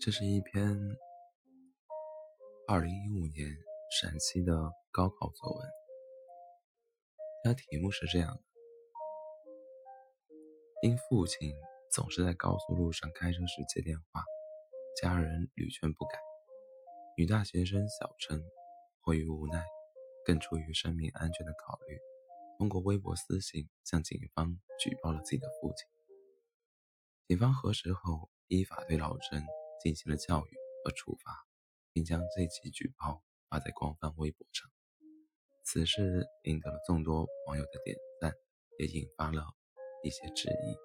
[0.00, 0.78] 这是一篇
[2.66, 3.54] 二零一五年
[4.00, 4.52] 陕西的
[4.90, 5.68] 高考作文
[7.44, 8.42] 它题目是这样的。
[10.82, 11.52] 因父亲
[11.92, 14.24] 总是在高速路上开车时接电话
[15.02, 16.18] 家人屡劝不改
[17.18, 18.42] 女大学生小陈
[19.02, 19.62] 迫于无奈
[20.24, 22.09] 更出于生命安全的考虑
[22.60, 25.88] 通过微博私信向警方举报了自己的父亲。
[27.26, 29.42] 警方核实后，依法对老陈
[29.82, 30.50] 进行了教育
[30.84, 31.46] 和处罚，
[31.94, 34.70] 并将这起举报发在官方微博上。
[35.64, 38.34] 此事赢得了众多网友的点赞，
[38.78, 39.42] 也引发了
[40.04, 40.76] 一些质疑。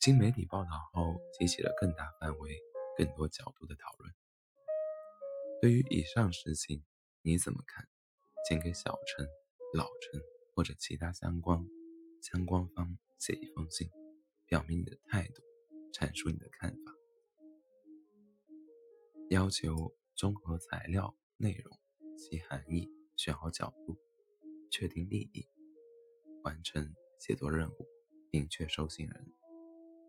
[0.00, 2.58] 经媒体报道后，激起了更大范围、
[2.96, 4.12] 更多角度的讨论。
[5.62, 6.82] 对于以上事情，
[7.22, 7.88] 你怎么看？
[8.48, 9.28] 请给小陈、
[9.74, 10.20] 老陈
[10.54, 11.64] 或者其他相关
[12.20, 13.90] 相关方写一封信。
[14.46, 15.42] 表明你的态度，
[15.92, 16.96] 阐述你的看法，
[19.28, 21.78] 要求综合材料、内容
[22.16, 23.98] 及含义，选好角度，
[24.70, 25.46] 确定利益，
[26.44, 27.86] 完成写作任务，
[28.30, 29.34] 明确收信人，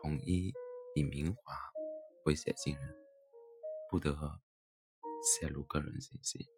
[0.00, 0.50] 统一
[0.94, 1.54] 以明华
[2.24, 2.96] 为写信人，
[3.90, 4.16] 不得
[5.22, 6.48] 泄露个人信息。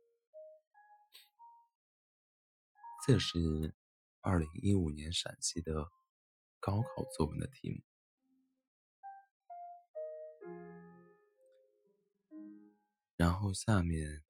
[3.07, 3.39] 这是
[4.21, 5.91] 二零一五年陕西的。
[6.61, 7.83] 高考作文的题目，
[13.17, 14.25] 然后下面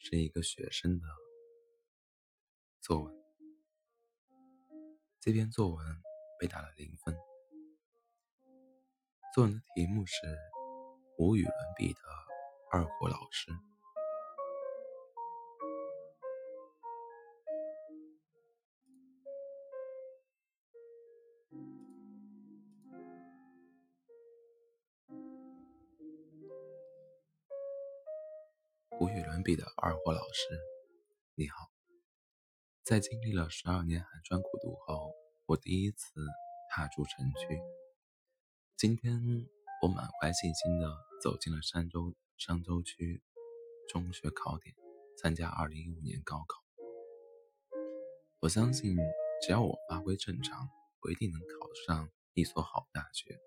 [0.00, 1.06] 是一个学生的
[2.80, 3.14] 作文。
[5.20, 6.02] 这篇作文
[6.40, 7.16] 被打了零分。
[9.32, 10.16] 作文的题目是
[11.18, 12.00] 无与伦比的
[12.72, 13.52] 二胡老师。
[28.98, 30.58] 无与伦比的二货老师，
[31.34, 31.70] 你好。
[32.82, 35.12] 在经历了十二年寒窗苦读后，
[35.44, 36.14] 我第一次
[36.70, 37.60] 踏出城区。
[38.74, 39.20] 今天，
[39.82, 43.22] 我满怀信心地走进了山州商州区
[43.86, 44.74] 中学考点，
[45.18, 46.64] 参加2015年高考。
[48.40, 48.96] 我相信，
[49.42, 50.70] 只要我发挥正常，
[51.02, 53.38] 我一定能考上一所好大学。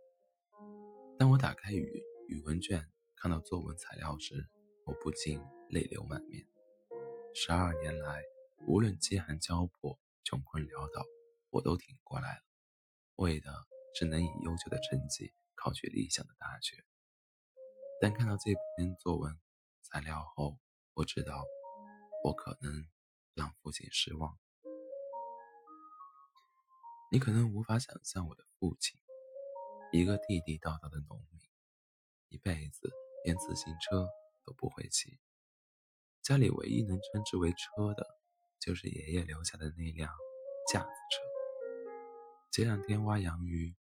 [1.18, 4.48] 当我打开语语文卷，看到作文材料时，
[4.90, 5.40] 我不禁
[5.70, 6.44] 泪流满面。
[7.36, 8.24] 十二年来，
[8.66, 11.06] 无论饥寒交迫、穷困潦倒，
[11.52, 12.42] 我都挺过来了，
[13.18, 16.84] 为的是能以优秀的成绩考取理想的大学。
[18.02, 18.46] 但看到这
[18.78, 19.40] 篇作文
[19.84, 20.58] 材料后，
[20.96, 21.46] 我知道
[22.24, 22.88] 我可能
[23.36, 24.40] 让父亲失望。
[27.12, 29.00] 你可能无法想象我的父亲，
[29.92, 31.40] 一个地地道道的农民，
[32.30, 32.90] 一辈子
[33.24, 34.10] 连自行车。
[34.50, 35.20] 都不会骑，
[36.24, 38.04] 家里唯一能称之为车的，
[38.60, 40.12] 就是爷爷留下的那辆
[40.74, 41.22] 架子车。
[42.50, 43.76] 前两天挖洋芋，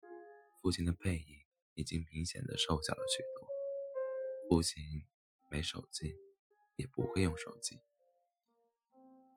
[0.61, 1.25] 父亲的背影
[1.73, 3.47] 已经明显的瘦小了许多。
[4.47, 4.83] 父亲
[5.49, 6.15] 没手机，
[6.75, 7.79] 也不会用手机。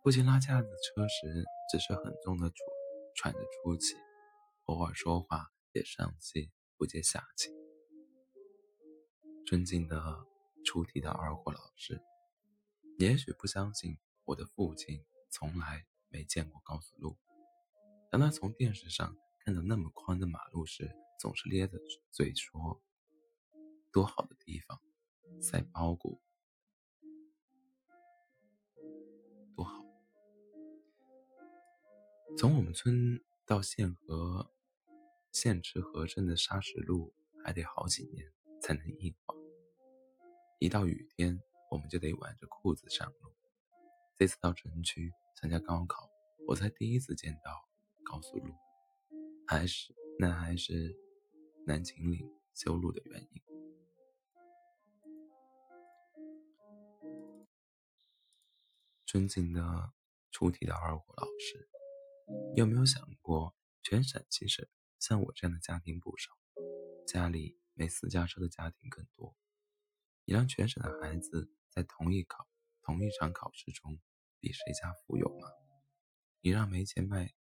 [0.02, 2.50] 父亲拉架子车时，只是很重的
[3.14, 3.94] 喘喘着粗气，
[4.64, 7.48] 偶尔说话也上气不接下气。
[9.46, 10.31] 尊敬的。
[10.64, 12.00] 出题的二货老师，
[12.98, 17.16] 也许不相信我的父亲从来没见过高速路。
[18.10, 21.78] 当他从电视上看到那么宽的马路时，总是咧着
[22.10, 22.82] 嘴说
[23.90, 24.80] ：“多好的地方，
[25.40, 26.20] 塞包谷，
[29.56, 29.84] 多好。”
[32.38, 34.50] 从我们村到县河
[35.32, 39.34] 县池河镇的沙石路，还得好几年才能硬化。
[40.62, 41.42] 一到雨天，
[41.72, 43.34] 我们就得挽着裤子上路。
[44.16, 46.08] 这次到城区参加高考，
[46.46, 47.68] 我才第一次见到
[48.04, 48.54] 高速路，
[49.44, 50.96] 还是那还是
[51.66, 52.24] 南秦岭
[52.54, 53.42] 修路的原因。
[59.04, 59.92] 尊敬的
[60.30, 61.68] 出题的二胡老师，
[62.54, 64.64] 有没有想过，全陕西省
[65.00, 66.30] 像我这样的家庭不少，
[67.04, 69.34] 家里没私家车的家庭更多。
[70.24, 72.48] 你让全省的孩子在同一考
[72.82, 73.98] 同一场考试中
[74.38, 75.48] 比谁家富有吗？
[76.40, 77.32] 你让没钱买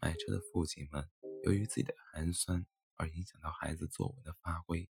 [0.00, 1.08] 买车的父亲们
[1.44, 2.66] 由于自己的寒酸
[2.96, 4.88] 而影响到孩子作文的发挥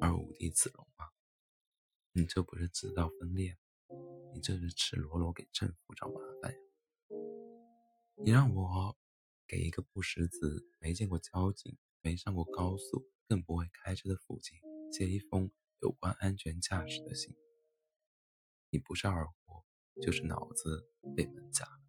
[0.00, 1.10] 而无地自容吗？
[2.12, 3.56] 你这不是制造分裂，
[4.34, 6.58] 你这是赤裸裸给政府找麻烦呀！
[8.22, 8.96] 你让我
[9.46, 14.58] 给一个不识字、没见过交警、没上过高速、更不会开车的父亲
[14.92, 15.50] 写一封
[15.82, 17.34] 有关安全驾驶的信。
[18.70, 19.64] 你不是二货，
[20.00, 21.82] 就是脑子被门夹了。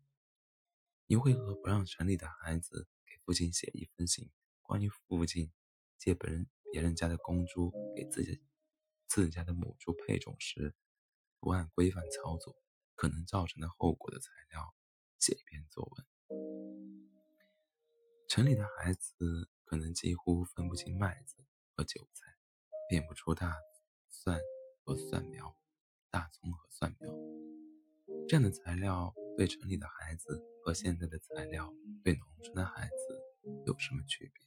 [1.06, 4.32] 你为何不让城里的孩子给父亲写一封信，
[4.64, 5.52] 关于父亲
[6.00, 8.42] 借别人别人家的公猪给自己
[9.08, 10.76] 自家的母猪配种时，
[11.40, 12.56] 不按规范操作，
[12.96, 14.74] 可能造成的后果的材料，
[15.20, 16.08] 写一篇作文？
[18.28, 21.46] 城里的孩子可能几乎分不清麦子
[21.76, 22.26] 和韭菜，
[22.90, 23.56] 辨不出大
[24.14, 24.40] 蒜
[24.86, 25.58] 和蒜苗。
[26.12, 27.12] 大葱和蒜苗
[28.28, 31.74] 这样的材料对城里的孩子和现在的材料
[32.04, 33.20] 对农村的孩子
[33.66, 34.46] 有什么区别？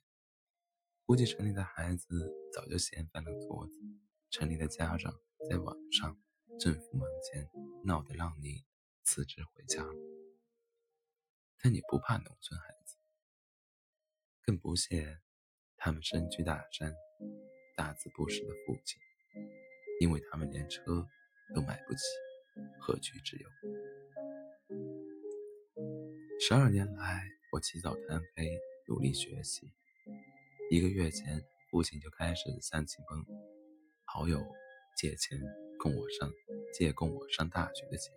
[1.04, 3.72] 估计城里的孩子早就掀翻了桌子，
[4.30, 5.12] 城里的家长
[5.50, 6.16] 在网上、
[6.60, 7.50] 政府门前
[7.82, 8.64] 闹得让你
[9.02, 9.94] 辞职回家了。
[11.58, 12.96] 但你不怕农村孩子，
[14.40, 15.20] 更不屑
[15.76, 16.94] 他们身居大山、
[17.76, 19.00] 大字不识的父亲，
[20.00, 21.06] 因为他们连车。
[21.54, 22.00] 都买不起，
[22.80, 23.48] 何惧之有？
[26.40, 27.22] 十二年来，
[27.52, 29.70] 我起早贪黑，努力学习。
[30.68, 31.40] 一个月前，
[31.70, 33.24] 父亲就开始向亲朋
[34.06, 34.44] 好友
[34.96, 35.40] 借钱
[35.78, 36.28] 供我上
[36.74, 38.12] 借供我上大学的钱。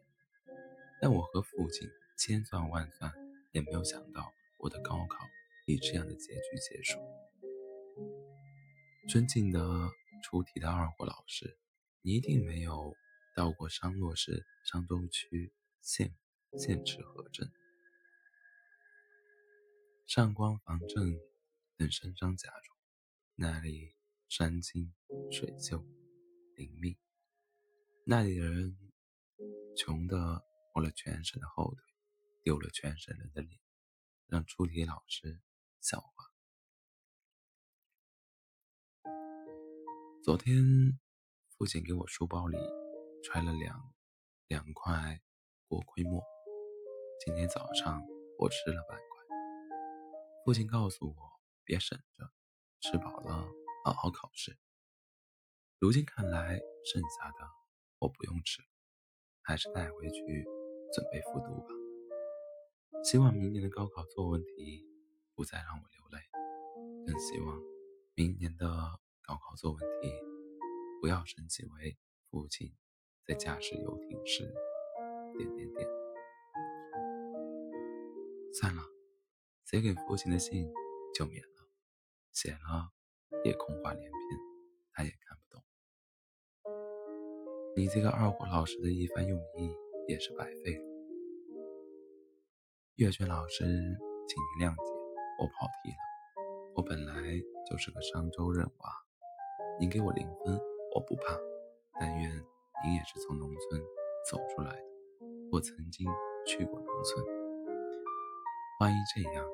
[0.99, 1.87] 但我和父亲
[2.17, 3.13] 千算万算，
[3.51, 5.23] 也没有想到我的高考
[5.67, 6.97] 以这样的结局结束。
[9.07, 9.59] 尊敬的
[10.21, 11.57] 出题的二货老师，
[12.01, 12.95] 你一定没有。
[13.35, 16.13] 到过商洛市商州区县
[16.57, 17.49] 县池河镇、
[20.05, 21.17] 上官房镇
[21.77, 22.75] 等深山夹处，
[23.35, 23.95] 那里
[24.27, 24.93] 山清
[25.31, 25.85] 水秀、
[26.57, 26.97] 林密，
[28.03, 28.77] 那里的人
[29.77, 30.43] 穷的
[30.73, 31.83] 拖了全省的后腿，
[32.43, 33.57] 丢了全省人的脸，
[34.27, 35.39] 让出题老师
[35.79, 36.28] 笑话。
[40.21, 40.99] 昨天，
[41.57, 42.57] 父亲给我书包里。
[43.23, 43.93] 揣了两
[44.47, 45.21] 两块
[45.67, 46.23] 锅盔馍，
[47.23, 48.01] 今天早上
[48.37, 49.25] 我吃了半块。
[50.45, 51.15] 父亲告诉我
[51.63, 52.31] 别省着，
[52.79, 53.45] 吃饱了
[53.83, 54.57] 好好考试。
[55.79, 57.49] 如今看来，剩下的
[57.99, 58.61] 我不用吃，
[59.41, 60.45] 还是带回去
[60.93, 61.67] 准备复读吧。
[63.03, 64.85] 希望明年的高考作文题
[65.35, 67.61] 不再让我流泪，更希望
[68.15, 68.99] 明年的
[69.29, 70.11] 高考作文题
[70.99, 71.95] 不要升级为
[72.31, 72.73] 父亲。
[73.27, 74.51] 在驾驶游艇时，
[75.37, 75.87] 点点点。
[78.51, 78.81] 算了，
[79.65, 80.67] 写给父亲的信
[81.13, 81.69] 就免了，
[82.31, 82.89] 写了
[83.43, 84.39] 也空话连篇，
[84.93, 85.63] 他也看不懂。
[87.75, 89.71] 你这个二货老师的一番用意
[90.07, 90.83] 也是白费了。
[92.95, 93.63] 阅卷老师，
[94.27, 94.91] 请你谅解，
[95.39, 95.97] 我跑题了。
[96.73, 97.39] 我本来
[97.69, 98.89] 就是个商州人娃，
[99.79, 100.59] 您给我零分，
[100.93, 101.39] 我不怕，
[101.97, 102.29] 但愿。
[102.83, 103.81] 您也是从农村
[104.29, 104.83] 走出来的，
[105.51, 106.05] 我曾经
[106.45, 107.25] 去过农村。
[108.81, 109.45] 万一这样，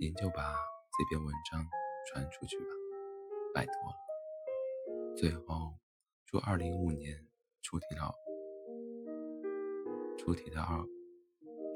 [0.00, 0.54] 您就把
[0.96, 1.64] 这篇文章
[2.06, 2.66] 传出去吧，
[3.54, 5.14] 拜托了。
[5.16, 5.74] 最后，
[6.26, 7.26] 祝二零一五年
[7.62, 8.12] 出题老
[10.18, 10.84] 出题的二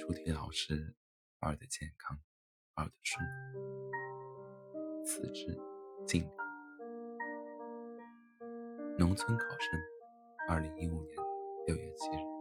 [0.00, 0.96] 出题老师
[1.38, 2.18] 二的健康，
[2.74, 3.28] 二的顺利。
[5.04, 5.56] 此致
[6.06, 6.30] 敬礼
[8.98, 9.80] 农村考生。
[10.48, 11.14] 二零一五年
[11.68, 12.37] 六月七日。